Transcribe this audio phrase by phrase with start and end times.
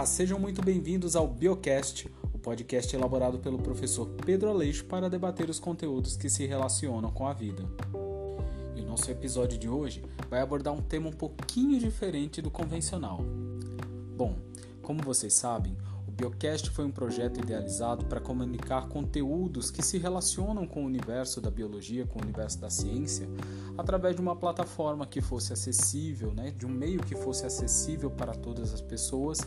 [0.00, 5.50] Olá, sejam muito bem-vindos ao Biocast, o podcast elaborado pelo professor Pedro Aleixo para debater
[5.50, 7.62] os conteúdos que se relacionam com a vida.
[8.74, 13.20] E o nosso episódio de hoje vai abordar um tema um pouquinho diferente do convencional.
[14.16, 14.38] Bom,
[14.80, 15.76] como vocês sabem,
[16.20, 21.50] Biocast foi um projeto idealizado para comunicar conteúdos que se relacionam com o universo da
[21.50, 23.26] biologia, com o universo da ciência,
[23.78, 28.34] através de uma plataforma que fosse acessível, né, de um meio que fosse acessível para
[28.34, 29.38] todas as pessoas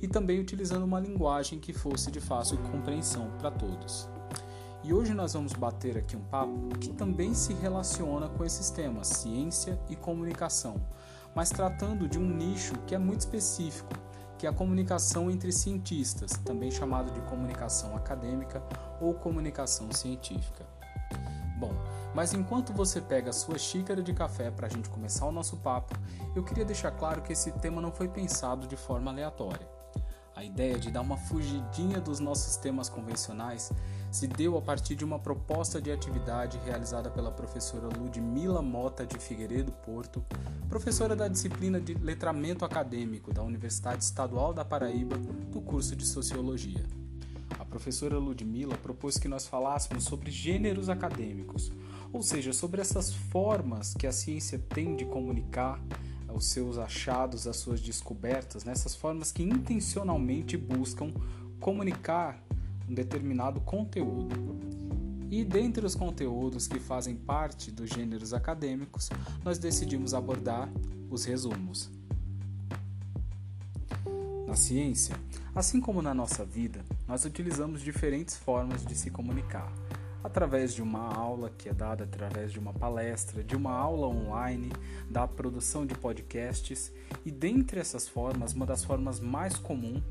[0.00, 4.08] e também utilizando uma linguagem que fosse de fácil compreensão para todos.
[4.82, 9.06] E hoje nós vamos bater aqui um papo que também se relaciona com esses temas,
[9.08, 10.80] ciência e comunicação,
[11.36, 13.92] mas tratando de um nicho que é muito específico
[14.42, 18.60] que é a comunicação entre cientistas, também chamado de comunicação acadêmica
[19.00, 20.66] ou comunicação científica.
[21.60, 21.72] Bom,
[22.12, 25.58] mas enquanto você pega a sua xícara de café para a gente começar o nosso
[25.58, 25.94] papo,
[26.34, 29.64] eu queria deixar claro que esse tema não foi pensado de forma aleatória.
[30.34, 33.70] A ideia de dar uma fugidinha dos nossos temas convencionais
[34.12, 39.18] se deu a partir de uma proposta de atividade realizada pela professora Ludmila Mota de
[39.18, 40.22] Figueiredo Porto,
[40.68, 46.84] professora da disciplina de Letramento Acadêmico da Universidade Estadual da Paraíba, do curso de Sociologia.
[47.58, 51.72] A professora Ludmila propôs que nós falássemos sobre gêneros acadêmicos,
[52.12, 55.82] ou seja, sobre essas formas que a ciência tem de comunicar
[56.34, 61.10] os seus achados, as suas descobertas, nessas formas que intencionalmente buscam
[61.58, 62.42] comunicar
[62.92, 64.36] um determinado conteúdo.
[65.30, 69.08] E dentre os conteúdos que fazem parte dos gêneros acadêmicos,
[69.42, 70.70] nós decidimos abordar
[71.10, 71.90] os resumos.
[74.46, 75.16] Na ciência,
[75.54, 79.72] assim como na nossa vida, nós utilizamos diferentes formas de se comunicar
[80.22, 84.70] através de uma aula que é dada através de uma palestra, de uma aula online,
[85.10, 86.92] da produção de podcasts
[87.24, 90.02] e dentre essas formas, uma das formas mais comuns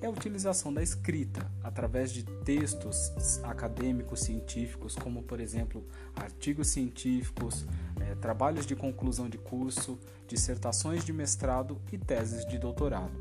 [0.00, 7.66] é a utilização da escrita através de textos acadêmicos científicos, como por exemplo artigos científicos,
[8.00, 13.12] é, trabalhos de conclusão de curso, dissertações de mestrado e teses de doutorado.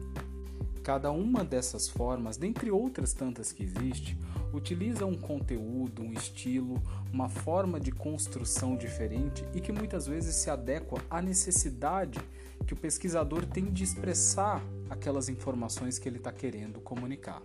[0.83, 4.17] Cada uma dessas formas, dentre outras tantas que existe,
[4.53, 10.49] utiliza um conteúdo, um estilo, uma forma de construção diferente e que muitas vezes se
[10.49, 12.19] adequa à necessidade
[12.65, 17.41] que o pesquisador tem de expressar aquelas informações que ele está querendo comunicar.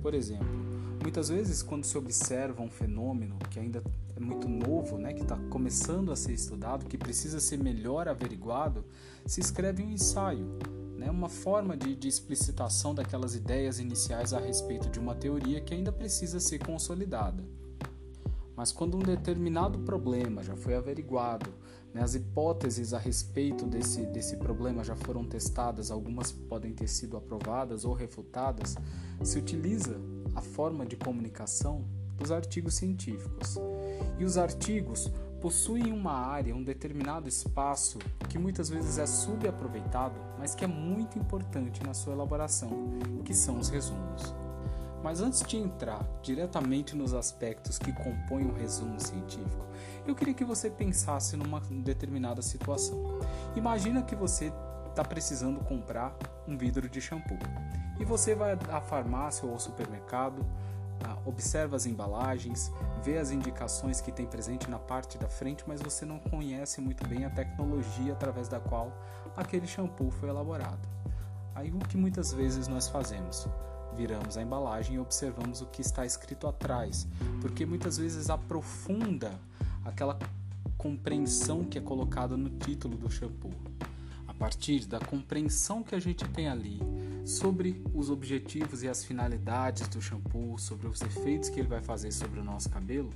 [0.00, 0.46] Por exemplo,
[1.00, 3.82] muitas vezes quando se observa um fenômeno que ainda
[4.16, 8.84] é muito novo, né, que está começando a ser estudado, que precisa ser melhor averiguado,
[9.26, 10.58] se escreve um ensaio
[11.02, 15.74] né, uma forma de, de explicitação daquelas ideias iniciais a respeito de uma teoria que
[15.74, 17.42] ainda precisa ser consolidada.
[18.56, 21.52] Mas quando um determinado problema já foi averiguado,
[22.00, 27.84] as hipóteses a respeito desse, desse problema já foram testadas, algumas podem ter sido aprovadas
[27.84, 28.76] ou refutadas,
[29.22, 30.00] se utiliza
[30.34, 31.84] a forma de comunicação
[32.16, 33.58] dos artigos científicos.
[34.18, 35.10] E os artigos
[35.40, 37.98] possuem uma área, um determinado espaço
[38.28, 42.70] que muitas vezes é subaproveitado, mas que é muito importante na sua elaboração,
[43.24, 44.41] que são os resumos.
[45.02, 49.66] Mas antes de entrar diretamente nos aspectos que compõem um resumo científico,
[50.06, 53.18] eu queria que você pensasse numa determinada situação.
[53.56, 54.52] Imagina que você
[54.88, 56.14] está precisando comprar
[56.46, 57.38] um vidro de shampoo
[57.98, 60.44] e você vai à farmácia ou ao supermercado,
[61.04, 62.70] ah, observa as embalagens,
[63.02, 67.06] vê as indicações que tem presente na parte da frente, mas você não conhece muito
[67.06, 68.92] bem a tecnologia através da qual
[69.36, 70.88] aquele shampoo foi elaborado.
[71.54, 73.48] Aí o que muitas vezes nós fazemos?
[73.96, 77.06] Viramos a embalagem e observamos o que está escrito atrás,
[77.40, 79.38] porque muitas vezes aprofunda
[79.84, 80.18] aquela
[80.78, 83.52] compreensão que é colocada no título do shampoo.
[84.26, 86.80] A partir da compreensão que a gente tem ali
[87.24, 92.10] sobre os objetivos e as finalidades do shampoo, sobre os efeitos que ele vai fazer
[92.10, 93.10] sobre o nosso cabelo,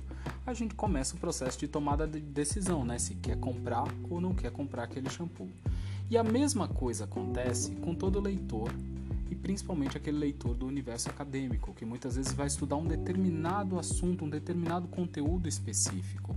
[0.45, 2.97] a gente começa o processo de tomada de decisão, né?
[2.99, 5.49] Se quer comprar ou não quer comprar aquele shampoo.
[6.09, 8.71] E a mesma coisa acontece com todo leitor
[9.41, 14.29] principalmente aquele leitor do universo acadêmico, que muitas vezes vai estudar um determinado assunto, um
[14.29, 16.35] determinado conteúdo específico.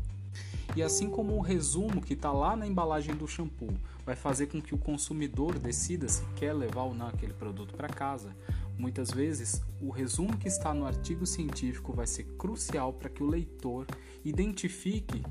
[0.76, 3.74] E assim como o resumo que está lá na embalagem do shampoo
[4.06, 7.88] vai fazer com que o consumidor decida se quer levar ou não aquele produto para
[7.88, 8.34] casa,
[8.78, 13.26] muitas vezes o resumo que está no artigo científico vai ser crucial para que o
[13.26, 13.86] leitor
[14.24, 15.22] identifique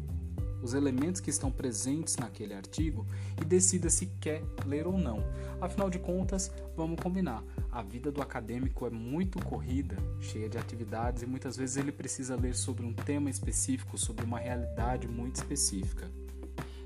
[0.62, 3.06] os elementos que estão presentes naquele artigo
[3.42, 5.24] e decida se quer ler ou não.
[5.62, 11.24] Afinal de contas, vamos combinar, a vida do acadêmico é muito corrida, cheia de atividades
[11.24, 16.10] e muitas vezes ele precisa ler sobre um tema específico, sobre uma realidade muito específica.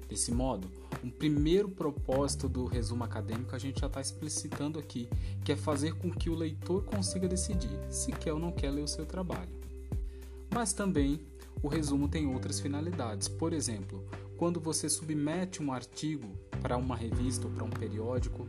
[0.07, 0.69] Desse modo,
[1.03, 5.09] um primeiro propósito do resumo acadêmico a gente já está explicitando aqui,
[5.43, 8.83] que é fazer com que o leitor consiga decidir se quer ou não quer ler
[8.83, 9.49] o seu trabalho.
[10.53, 11.19] Mas também
[11.63, 13.29] o resumo tem outras finalidades.
[13.29, 14.03] Por exemplo,
[14.37, 16.27] quando você submete um artigo
[16.61, 18.45] para uma revista ou para um periódico,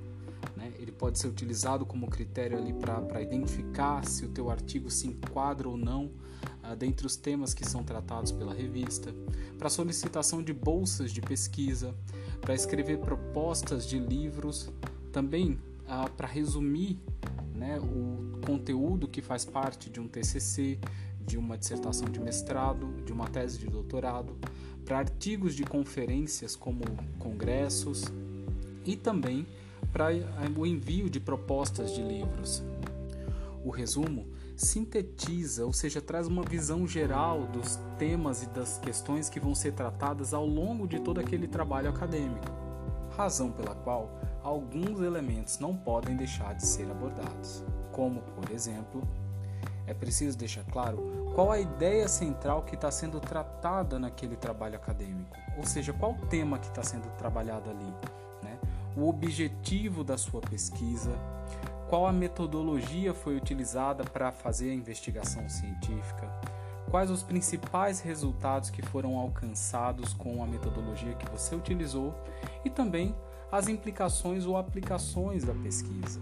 [0.56, 5.06] né, ele pode ser utilizado como critério ali para identificar se o teu artigo se
[5.06, 6.11] enquadra ou não
[6.61, 9.14] ah, dentre os temas que são tratados pela revista,
[9.58, 11.94] para solicitação de bolsas de pesquisa,
[12.40, 14.70] para escrever propostas de livros,
[15.12, 16.99] também ah, para resumir
[17.55, 20.78] né, o conteúdo que faz parte de um TCC,
[21.26, 24.36] de uma dissertação de mestrado, de uma tese de doutorado,
[24.84, 26.84] para artigos de conferências como
[27.18, 28.04] congressos
[28.84, 29.46] e também
[29.92, 30.24] para eh,
[30.56, 32.62] o envio de propostas de livros.
[33.64, 34.26] O resumo
[34.56, 39.72] sintetiza, ou seja, traz uma visão geral dos temas e das questões que vão ser
[39.72, 42.46] tratadas ao longo de todo aquele trabalho acadêmico,
[43.16, 44.10] razão pela qual
[44.42, 49.02] alguns elementos não podem deixar de ser abordados, como, por exemplo,
[49.86, 55.36] é preciso deixar claro qual a ideia central que está sendo tratada naquele trabalho acadêmico,
[55.56, 57.92] ou seja, qual o tema que está sendo trabalhado ali,
[58.42, 58.58] né?
[58.96, 61.10] o objetivo da sua pesquisa,
[61.88, 66.31] qual a metodologia foi utilizada para fazer a investigação científica,
[66.90, 72.14] quais os principais resultados que foram alcançados com a metodologia que você utilizou
[72.64, 73.14] e também
[73.50, 76.20] as implicações ou aplicações da pesquisa.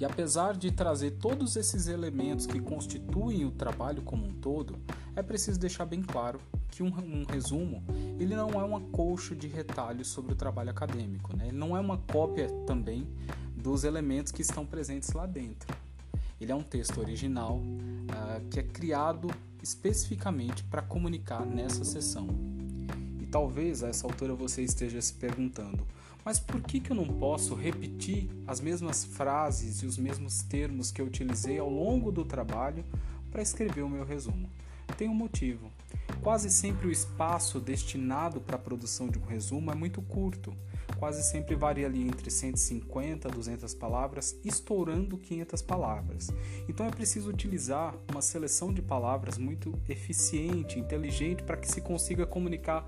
[0.00, 4.78] E apesar de trazer todos esses elementos que constituem o trabalho como um todo,
[5.14, 7.84] é preciso deixar bem claro que um, um resumo
[8.18, 11.48] ele não é uma colcha de retalhos sobre o trabalho acadêmico, né?
[11.48, 13.06] ele não é uma cópia também
[13.54, 15.76] dos elementos que estão presentes lá dentro.
[16.40, 19.28] Ele é um texto original uh, que é criado
[19.62, 22.26] especificamente para comunicar nessa sessão.
[23.30, 25.86] Talvez a essa altura você esteja se perguntando:
[26.24, 30.90] mas por que, que eu não posso repetir as mesmas frases e os mesmos termos
[30.90, 32.84] que eu utilizei ao longo do trabalho
[33.30, 34.48] para escrever o meu resumo?
[34.96, 35.70] Tem um motivo.
[36.22, 40.54] Quase sempre o espaço destinado para a produção de um resumo é muito curto.
[40.98, 46.28] Quase sempre varia ali entre 150 a 200 palavras, estourando 500 palavras.
[46.68, 52.26] Então é preciso utilizar uma seleção de palavras muito eficiente, inteligente, para que se consiga
[52.26, 52.84] comunicar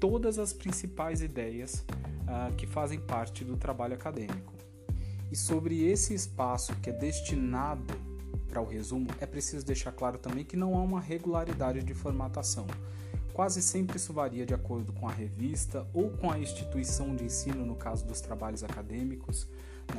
[0.00, 1.84] todas as principais ideias
[2.22, 4.52] uh, que fazem parte do trabalho acadêmico.
[5.30, 7.94] E sobre esse espaço que é destinado
[8.48, 12.66] para o resumo, é preciso deixar claro também que não há uma regularidade de formatação.
[13.32, 17.64] Quase sempre isso varia de acordo com a revista ou com a instituição de ensino,
[17.64, 19.46] no caso dos trabalhos acadêmicos.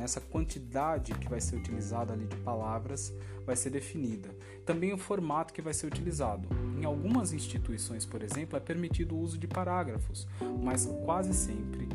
[0.00, 3.12] Essa quantidade que vai ser utilizada ali de palavras
[3.44, 4.30] vai ser definida.
[4.64, 6.48] Também o formato que vai ser utilizado.
[6.78, 10.26] Em algumas instituições, por exemplo, é permitido o uso de parágrafos,
[10.62, 11.88] mas quase sempre,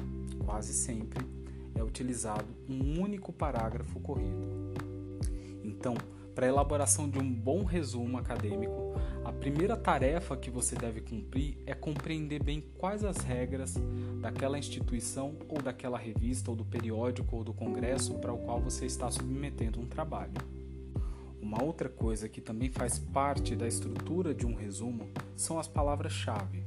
[0.45, 1.25] quase sempre
[1.75, 4.73] é utilizado um único parágrafo corrido.
[5.63, 5.95] Então,
[6.37, 8.93] para a elaboração de um bom resumo acadêmico,
[9.25, 13.73] a primeira tarefa que você deve cumprir é compreender bem quais as regras
[14.21, 18.85] daquela instituição ou daquela revista ou do periódico ou do congresso para o qual você
[18.85, 20.35] está submetendo um trabalho.
[21.41, 26.63] Uma outra coisa que também faz parte da estrutura de um resumo são as palavras-chave.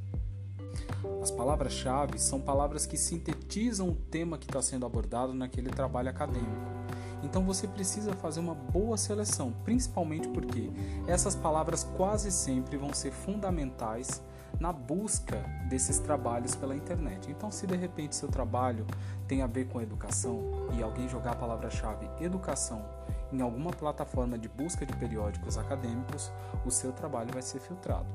[1.23, 6.80] As palavras-chave são palavras que sintetizam o tema que está sendo abordado naquele trabalho acadêmico.
[7.23, 10.71] Então você precisa fazer uma boa seleção, principalmente porque
[11.07, 14.23] essas palavras quase sempre vão ser fundamentais
[14.59, 17.31] na busca desses trabalhos pela internet.
[17.31, 18.87] Então, se de repente seu trabalho
[19.29, 20.41] tem a ver com educação
[20.77, 22.85] e alguém jogar a palavra-chave educação
[23.33, 26.33] em alguma plataforma de busca de periódicos acadêmicos,
[26.67, 28.07] o seu trabalho vai ser filtrado.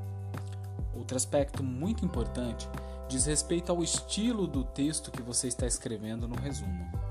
[0.93, 2.69] Outro aspecto muito importante
[3.07, 7.04] diz respeito ao estilo do texto que você está escrevendo no resumo.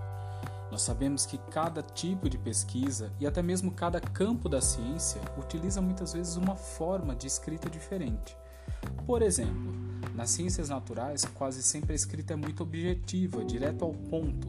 [0.75, 5.81] Nós sabemos que cada tipo de pesquisa e até mesmo cada campo da ciência utiliza
[5.81, 8.37] muitas vezes uma forma de escrita diferente.
[9.07, 9.73] Por exemplo,
[10.17, 14.49] nas ciências naturais, quase sempre a escrita é muito objetiva, direto ao ponto.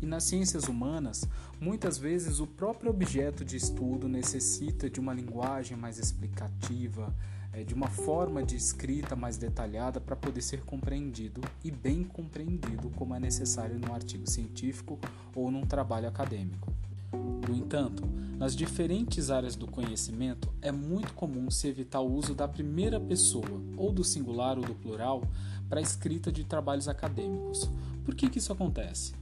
[0.00, 1.28] E nas ciências humanas,
[1.60, 7.12] muitas vezes o próprio objeto de estudo necessita de uma linguagem mais explicativa,
[7.54, 12.90] é, de uma forma de escrita mais detalhada para poder ser compreendido e bem compreendido
[12.96, 14.98] como é necessário num artigo científico
[15.34, 16.72] ou num trabalho acadêmico.
[17.12, 18.02] No entanto,
[18.36, 23.60] nas diferentes áreas do conhecimento é muito comum se evitar o uso da primeira pessoa,
[23.76, 25.22] ou do singular ou do plural,
[25.68, 27.70] para a escrita de trabalhos acadêmicos.
[28.04, 29.14] Por que, que isso acontece?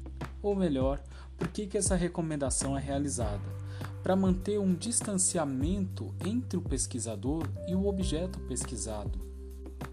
[0.42, 1.02] Ou melhor,
[1.36, 3.61] por que, que essa recomendação é realizada?
[4.02, 9.30] Para manter um distanciamento entre o pesquisador e o objeto pesquisado.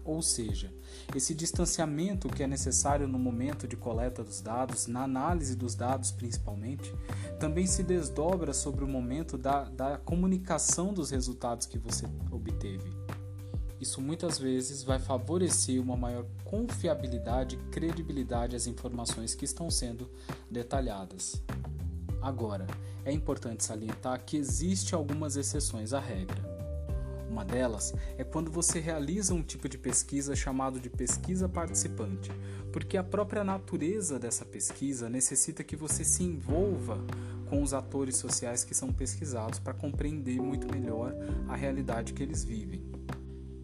[0.04, 0.72] ou seja,
[1.14, 6.10] esse distanciamento que é necessário no momento de coleta dos dados, na análise dos dados
[6.10, 6.92] principalmente,
[7.38, 12.90] também se desdobra sobre o momento da, da comunicação dos resultados que você obteve.
[13.80, 20.10] Isso muitas vezes vai favorecer uma maior confiabilidade e credibilidade às informações que estão sendo
[20.50, 21.42] detalhadas.
[22.20, 22.66] Agora,
[23.04, 26.60] é importante salientar que existem algumas exceções à regra.
[27.30, 32.30] Uma delas é quando você realiza um tipo de pesquisa chamado de pesquisa participante,
[32.72, 36.98] porque a própria natureza dessa pesquisa necessita que você se envolva
[37.48, 41.14] com os atores sociais que são pesquisados para compreender muito melhor
[41.48, 42.82] a realidade que eles vivem.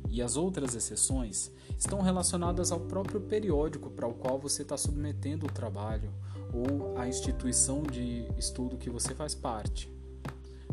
[0.08, 5.44] E as outras exceções estão relacionadas ao próprio periódico para o qual você está submetendo
[5.44, 6.10] o trabalho
[6.52, 9.90] ou a instituição de estudo que você faz parte.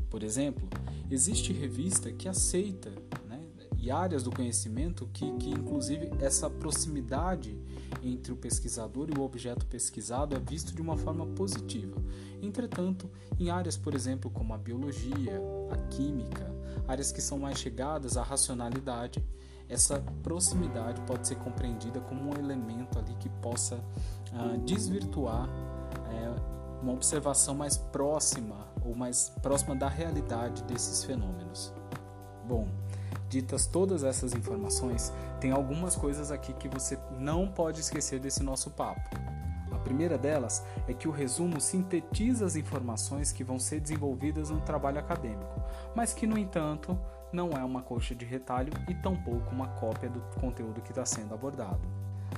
[0.10, 0.68] Por exemplo,
[1.10, 2.92] existe revista que aceita
[3.28, 3.42] né,
[3.78, 7.58] e áreas do conhecimento que, que, inclusive, essa proximidade
[8.04, 12.02] entre o pesquisador e o objeto pesquisado é visto de uma forma positiva.
[12.42, 16.54] Entretanto, em áreas, por exemplo, como a biologia, a química,
[16.88, 19.24] áreas que são mais chegadas à racionalidade,
[19.70, 26.94] essa proximidade pode ser compreendida como um elemento ali que possa uh, desvirtuar uh, uma
[26.94, 31.74] observação mais próxima ou mais próxima da realidade desses fenômenos.
[32.46, 32.68] Bom,
[33.30, 38.70] ditas todas essas informações, tem algumas coisas aqui que você não pode esquecer desse nosso
[38.72, 39.10] papo.
[39.72, 44.62] A primeira delas é que o resumo sintetiza as informações que vão ser desenvolvidas no
[44.62, 45.62] trabalho acadêmico,
[45.96, 46.98] mas que, no entanto,
[47.34, 51.34] não é uma coxa de retalho e tampouco uma cópia do conteúdo que está sendo
[51.34, 51.82] abordado.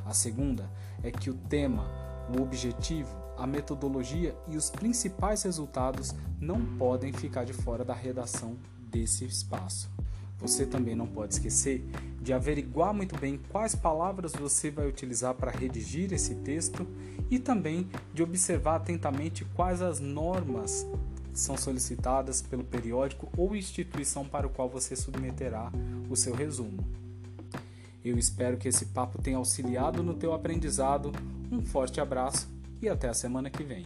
[0.05, 0.69] A segunda
[1.03, 1.87] é que o tema,
[2.35, 8.57] o objetivo, a metodologia e os principais resultados não podem ficar de fora da redação
[8.89, 9.89] desse espaço.
[10.39, 11.85] Você também não pode esquecer
[12.21, 16.85] de averiguar muito bem quais palavras você vai utilizar para redigir esse texto
[17.29, 20.85] e também de observar atentamente quais as normas
[21.35, 25.71] são solicitadas pelo periódico ou instituição para o qual você submeterá
[26.09, 26.83] o seu resumo.
[28.03, 31.11] Eu espero que esse papo tenha auxiliado no teu aprendizado.
[31.51, 32.47] Um forte abraço
[32.81, 33.85] e até a semana que vem.